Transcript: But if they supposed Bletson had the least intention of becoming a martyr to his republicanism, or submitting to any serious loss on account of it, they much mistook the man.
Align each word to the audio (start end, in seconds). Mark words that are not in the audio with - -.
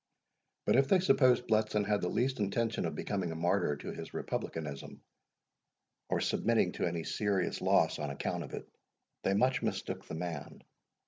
But 0.65 0.77
if 0.77 0.87
they 0.87 0.99
supposed 0.99 1.47
Bletson 1.47 1.85
had 1.85 2.01
the 2.01 2.09
least 2.09 2.39
intention 2.39 2.85
of 2.87 2.95
becoming 2.95 3.31
a 3.31 3.35
martyr 3.35 3.75
to 3.75 3.91
his 3.91 4.15
republicanism, 4.15 5.03
or 6.09 6.19
submitting 6.21 6.71
to 6.71 6.87
any 6.87 7.03
serious 7.03 7.61
loss 7.61 7.99
on 7.99 8.09
account 8.09 8.43
of 8.43 8.55
it, 8.55 8.67
they 9.21 9.35
much 9.35 9.61
mistook 9.61 10.07
the 10.07 10.15
man. 10.15 10.63